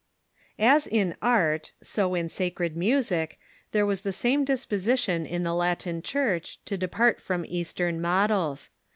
[0.57, 3.37] As in art, so in sacred music,
[3.71, 8.71] there was the same disposition in the Latin Church to depart from Eastern models.